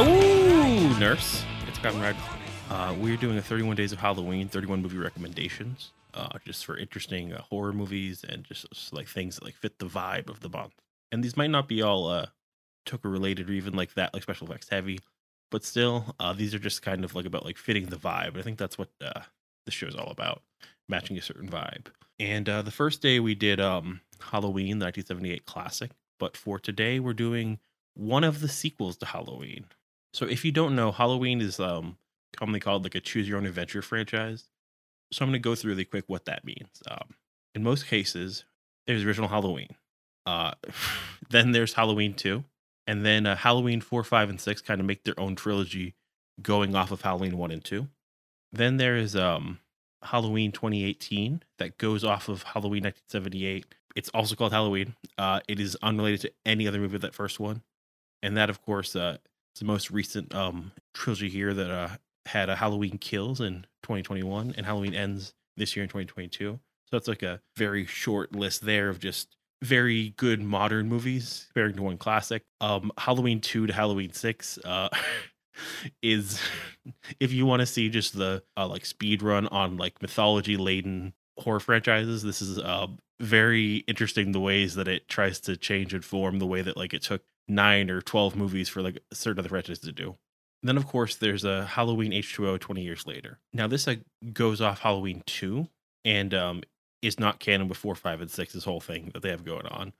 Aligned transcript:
Hello, 0.00 0.96
nurse. 1.00 1.44
It's 1.66 1.76
Conrad. 1.78 2.14
Uh, 2.70 2.94
we're 3.00 3.16
doing 3.16 3.36
a 3.36 3.42
31 3.42 3.74
Days 3.74 3.90
of 3.90 3.98
Halloween, 3.98 4.48
31 4.48 4.80
movie 4.80 4.96
recommendations, 4.96 5.90
uh, 6.14 6.38
just 6.44 6.64
for 6.64 6.76
interesting 6.76 7.32
uh, 7.32 7.42
horror 7.42 7.72
movies 7.72 8.22
and 8.22 8.44
just, 8.44 8.70
just, 8.72 8.92
like 8.92 9.08
things 9.08 9.34
that 9.34 9.44
like 9.44 9.56
fit 9.56 9.80
the 9.80 9.86
vibe 9.86 10.30
of 10.30 10.38
the 10.38 10.48
month. 10.48 10.74
And 11.10 11.24
these 11.24 11.36
might 11.36 11.50
not 11.50 11.66
be 11.66 11.82
all 11.82 12.06
uh, 12.06 12.26
Tucker 12.86 13.10
related 13.10 13.50
or 13.50 13.54
even 13.54 13.74
like 13.74 13.94
that, 13.94 14.14
like 14.14 14.22
special 14.22 14.46
effects 14.46 14.68
heavy, 14.68 15.00
but 15.50 15.64
still, 15.64 16.14
uh, 16.20 16.32
these 16.32 16.54
are 16.54 16.60
just 16.60 16.80
kind 16.80 17.02
of 17.02 17.16
like 17.16 17.26
about 17.26 17.44
like 17.44 17.58
fitting 17.58 17.86
the 17.86 17.96
vibe. 17.96 18.38
I 18.38 18.42
think 18.42 18.56
that's 18.56 18.78
what 18.78 18.90
uh, 19.04 19.22
the 19.66 19.72
show's 19.72 19.96
all 19.96 20.12
about, 20.12 20.42
matching 20.88 21.18
a 21.18 21.22
certain 21.22 21.48
vibe. 21.48 21.86
And 22.20 22.48
uh, 22.48 22.62
the 22.62 22.70
first 22.70 23.02
day 23.02 23.18
we 23.18 23.34
did 23.34 23.58
um, 23.58 24.02
Halloween, 24.30 24.78
the 24.78 24.84
1978 24.84 25.44
classic, 25.44 25.90
but 26.20 26.36
for 26.36 26.60
today 26.60 27.00
we're 27.00 27.14
doing 27.14 27.58
one 27.94 28.22
of 28.22 28.38
the 28.38 28.48
sequels 28.48 28.96
to 28.98 29.06
Halloween. 29.06 29.64
So 30.12 30.26
if 30.26 30.44
you 30.44 30.52
don't 30.52 30.74
know, 30.74 30.92
Halloween 30.92 31.40
is 31.40 31.60
um, 31.60 31.98
commonly 32.36 32.60
called 32.60 32.84
like 32.84 32.94
a 32.94 33.00
choose 33.00 33.28
your 33.28 33.38
own 33.38 33.46
adventure 33.46 33.82
franchise. 33.82 34.48
So 35.12 35.24
I'm 35.24 35.30
going 35.30 35.40
to 35.40 35.48
go 35.48 35.54
through 35.54 35.70
really 35.70 35.84
quick 35.84 36.04
what 36.06 36.26
that 36.26 36.44
means. 36.44 36.82
Um, 36.90 37.14
in 37.54 37.62
most 37.62 37.86
cases, 37.86 38.44
there's 38.86 39.04
original 39.04 39.28
Halloween. 39.28 39.70
Uh, 40.26 40.52
then 41.30 41.52
there's 41.52 41.74
Halloween 41.74 42.14
2. 42.14 42.44
And 42.86 43.04
then 43.04 43.26
uh, 43.26 43.36
Halloween 43.36 43.80
4, 43.80 44.02
5, 44.02 44.30
and 44.30 44.40
6 44.40 44.60
kind 44.62 44.80
of 44.80 44.86
make 44.86 45.04
their 45.04 45.18
own 45.18 45.36
trilogy 45.36 45.94
going 46.40 46.74
off 46.74 46.90
of 46.90 47.02
Halloween 47.02 47.36
1 47.36 47.50
and 47.50 47.64
2. 47.64 47.86
Then 48.52 48.78
there 48.78 48.96
is 48.96 49.14
um, 49.14 49.58
Halloween 50.02 50.52
2018 50.52 51.42
that 51.58 51.76
goes 51.76 52.02
off 52.02 52.28
of 52.28 52.44
Halloween 52.44 52.84
1978. 52.84 53.66
It's 53.94 54.08
also 54.10 54.34
called 54.34 54.52
Halloween. 54.52 54.94
Uh, 55.18 55.40
it 55.48 55.60
is 55.60 55.76
unrelated 55.82 56.20
to 56.22 56.32
any 56.46 56.66
other 56.66 56.78
movie 56.78 56.98
that 56.98 57.14
first 57.14 57.40
one. 57.40 57.62
And 58.22 58.36
that, 58.36 58.48
of 58.48 58.62
course, 58.62 58.96
uh, 58.96 59.18
is 59.58 59.60
the 59.60 59.66
most 59.66 59.90
recent 59.90 60.32
um, 60.34 60.70
trilogy 60.94 61.28
here 61.28 61.52
that 61.52 61.70
uh, 61.70 61.88
had 62.26 62.48
a 62.48 62.54
Halloween 62.54 62.96
Kills 62.98 63.40
in 63.40 63.66
2021 63.82 64.54
and 64.56 64.64
Halloween 64.64 64.94
Ends 64.94 65.34
this 65.56 65.74
year 65.74 65.82
in 65.82 65.88
2022. 65.88 66.60
So 66.86 66.96
that's 66.96 67.08
like 67.08 67.24
a 67.24 67.40
very 67.56 67.84
short 67.84 68.34
list 68.34 68.64
there 68.64 68.88
of 68.88 69.00
just 69.00 69.36
very 69.62 70.10
good 70.10 70.40
modern 70.40 70.88
movies 70.88 71.46
comparing 71.48 71.74
to 71.74 71.82
one 71.82 71.98
classic. 71.98 72.44
Um, 72.60 72.92
Halloween 72.98 73.40
2 73.40 73.66
to 73.66 73.72
Halloween 73.72 74.12
6 74.12 74.58
uh, 74.64 74.88
is 76.02 76.40
if 77.20 77.32
you 77.32 77.44
want 77.44 77.60
to 77.60 77.66
see 77.66 77.88
just 77.88 78.16
the 78.16 78.44
uh, 78.56 78.68
like 78.68 78.86
speed 78.86 79.22
run 79.22 79.48
on 79.48 79.76
like 79.76 80.00
mythology 80.00 80.56
laden 80.56 81.14
horror 81.36 81.60
franchises, 81.60 82.22
this 82.22 82.40
is 82.40 82.58
uh, 82.58 82.86
very 83.20 83.76
interesting 83.88 84.32
the 84.32 84.40
ways 84.40 84.74
that 84.76 84.88
it 84.88 85.08
tries 85.08 85.40
to 85.40 85.56
change 85.56 85.92
and 85.92 86.04
form 86.04 86.38
the 86.38 86.46
way 86.46 86.62
that 86.62 86.76
like 86.76 86.94
it 86.94 87.02
took 87.02 87.22
nine 87.48 87.90
or 87.90 88.00
12 88.00 88.36
movies 88.36 88.68
for 88.68 88.82
like 88.82 88.98
certain 89.12 89.40
other 89.40 89.48
franchises 89.48 89.80
to 89.80 89.92
do. 89.92 90.16
And 90.62 90.68
then, 90.68 90.76
of 90.76 90.86
course, 90.86 91.16
there's 91.16 91.44
a 91.44 91.64
Halloween 91.64 92.12
H2O 92.12 92.58
20 92.58 92.82
years 92.82 93.06
later. 93.06 93.38
Now, 93.52 93.68
this 93.68 93.86
uh, 93.86 93.96
goes 94.32 94.60
off 94.60 94.80
Halloween 94.80 95.22
2 95.26 95.68
and 96.04 96.34
um, 96.34 96.62
is 97.00 97.20
not 97.20 97.38
canon 97.38 97.68
before 97.68 97.94
5, 97.94 98.20
and 98.20 98.30
6, 98.30 98.52
this 98.52 98.64
whole 98.64 98.80
thing 98.80 99.10
that 99.14 99.22
they 99.22 99.30
have 99.30 99.44
going 99.44 99.66
on. 99.66 99.92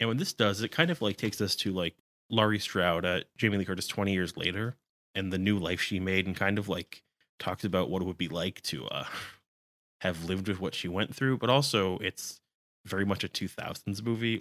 And 0.00 0.08
when 0.08 0.16
this 0.16 0.32
does, 0.32 0.62
it 0.62 0.72
kind 0.72 0.90
of 0.90 1.00
like 1.00 1.16
takes 1.16 1.40
us 1.40 1.54
to 1.56 1.72
like 1.72 1.94
Laurie 2.28 2.58
Strode, 2.58 3.04
uh, 3.04 3.20
Jamie 3.36 3.58
Lee 3.58 3.64
Curtis 3.64 3.86
20 3.86 4.12
years 4.12 4.36
later, 4.36 4.76
and 5.14 5.32
the 5.32 5.38
new 5.38 5.58
life 5.58 5.80
she 5.80 6.00
made, 6.00 6.26
and 6.26 6.34
kind 6.34 6.58
of 6.58 6.68
like 6.68 7.02
talks 7.38 7.64
about 7.64 7.90
what 7.90 8.02
it 8.02 8.06
would 8.06 8.18
be 8.18 8.28
like 8.28 8.62
to 8.62 8.86
uh, 8.86 9.04
have 10.00 10.24
lived 10.24 10.48
with 10.48 10.60
what 10.60 10.74
she 10.74 10.88
went 10.88 11.14
through. 11.14 11.38
But 11.38 11.50
also, 11.50 11.98
it's 11.98 12.40
very 12.84 13.04
much 13.04 13.24
a 13.24 13.28
2000s 13.28 14.02
movie 14.02 14.40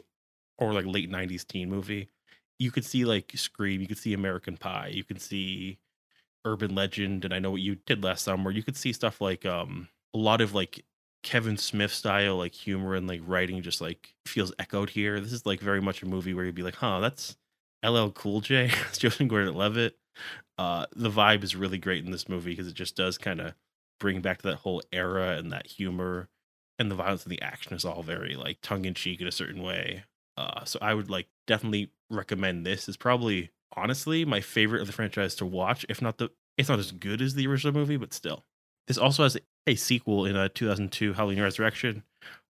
or 0.58 0.74
like 0.74 0.86
late 0.86 1.12
90s 1.12 1.46
teen 1.48 1.70
movie 1.70 2.10
you 2.60 2.72
could 2.72 2.86
see 2.86 3.06
like 3.06 3.32
Scream, 3.36 3.82
you 3.82 3.88
could 3.88 3.98
see 3.98 4.14
American 4.14 4.58
Pie, 4.58 4.92
you 4.94 5.04
could 5.04 5.22
see 5.22 5.80
Urban 6.46 6.76
Legend, 6.76 7.26
and 7.26 7.34
I 7.34 7.40
know 7.40 7.52
what 7.52 7.62
you 7.62 7.76
did 7.86 8.04
last 8.04 8.24
summer. 8.24 8.52
You 8.52 8.64
could 8.64 8.78
see 8.78 8.94
stuff 8.94 9.22
like 9.22 9.46
um 9.46 9.88
a 10.14 10.18
lot 10.18 10.42
of 10.42 10.54
like 10.54 10.84
Kevin 11.24 11.58
Smith 11.58 11.94
style 11.94 12.38
like 12.38 12.54
humor 12.54 12.96
and 12.96 13.08
like 13.08 13.22
writing 13.26 13.62
just 13.62 13.82
like 13.82 14.14
feels 14.28 14.54
echoed 14.60 14.90
here. 14.90 15.20
This 15.20 15.34
is 15.34 15.46
like 15.46 15.62
very 15.62 15.82
much 15.82 16.04
a 16.04 16.06
movie 16.06 16.34
where 16.34 16.46
you'd 16.46 16.56
be 16.56 16.64
like, 16.64 16.76
huh, 16.76 17.00
that's 17.00 17.38
LL 17.84 18.10
Cool 18.10 18.42
J, 18.42 18.68
that's 18.84 18.98
Joseph 18.98 19.28
Gordon-Levitt. 19.28 19.98
Uh, 20.58 20.86
the 20.96 21.10
vibe 21.10 21.44
is 21.44 21.56
really 21.56 21.78
great 21.78 22.04
in 22.06 22.12
this 22.12 22.28
movie 22.28 22.52
because 22.52 22.68
it 22.68 22.74
just 22.74 22.98
does 22.98 23.18
kind 23.18 23.40
of 23.40 23.54
bring 24.02 24.20
back 24.22 24.42
to 24.42 24.48
that 24.50 24.58
whole 24.58 24.82
era 24.92 25.38
and 25.38 25.54
that 25.54 25.66
humor 25.66 26.28
and 26.80 26.90
the 26.90 26.96
violence 26.96 27.24
and 27.24 27.32
the 27.32 27.42
action 27.42 27.74
is 27.74 27.86
all 27.86 28.02
very 28.02 28.36
like 28.36 28.58
tongue 28.62 28.86
in 28.86 28.94
cheek 28.94 29.22
in 29.22 29.28
a 29.28 29.32
certain 29.32 29.62
way. 29.62 30.06
Uh, 30.38 30.64
so 30.64 30.80
I 30.82 30.94
would 30.94 31.10
like 31.10 31.28
definitely 31.46 31.92
recommend 32.10 32.66
this. 32.66 32.88
Is 32.88 32.98
probably 32.98 33.52
honestly 33.76 34.26
my 34.26 34.40
favorite 34.40 34.82
of 34.82 34.88
the 34.88 34.94
franchise 34.94 35.36
to 35.36 35.46
watch. 35.46 35.86
If 35.90 36.02
not 36.02 36.18
the, 36.18 36.30
it's 36.58 36.70
not 36.70 36.80
as 36.80 36.92
good 36.92 37.22
as 37.22 37.36
the 37.36 37.46
original 37.48 37.74
movie, 37.74 37.98
but 37.98 38.14
still. 38.14 38.46
This 38.88 38.98
also 38.98 39.24
has 39.24 39.38
a 39.68 39.76
sequel 39.76 40.26
in 40.26 40.36
a 40.36 40.50
2002 40.50 41.14
Halloween 41.14 41.42
Resurrection. 41.42 42.04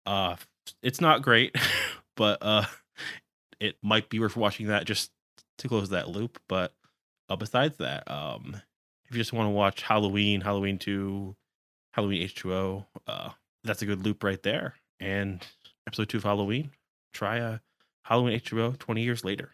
Uh, 0.06 0.38
it's 0.82 1.02
not 1.02 1.22
great, 1.22 1.56
but 2.16 2.40
uh, 2.42 2.66
it 3.60 3.76
might 3.84 4.10
be 4.10 4.20
worth 4.20 4.36
watching 4.36 4.68
that 4.68 4.86
just 4.86 5.12
to 5.60 5.68
close 5.68 5.90
that 5.90 6.10
loop. 6.10 6.40
But 6.48 6.74
uh, 7.30 7.36
besides 7.36 7.78
that, 7.78 8.10
um, 8.10 8.56
if 9.06 9.12
you 9.16 9.18
just 9.22 9.34
want 9.34 9.48
to 9.48 9.52
watch 9.52 9.84
Halloween, 9.84 10.42
Halloween 10.42 10.80
2, 10.80 11.36
Halloween 11.92 12.28
H2O, 12.28 12.86
uh, 13.08 13.30
that's 13.64 13.82
a 13.82 13.86
good 13.86 14.04
loop 14.04 14.24
right 14.24 14.42
there. 14.44 14.76
And 15.00 15.46
episode 15.88 16.10
two 16.10 16.18
of 16.18 16.24
Halloween, 16.24 16.72
try 17.14 17.38
a 17.38 17.60
Halloween 18.04 18.40
H2O 18.40 18.78
20 18.78 19.02
years 19.02 19.24
later. 19.24 19.52